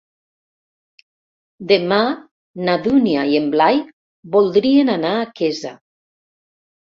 [1.71, 1.99] Demà
[2.69, 3.77] na Dúnia i en Blai
[4.37, 5.75] voldrien anar a Quesa.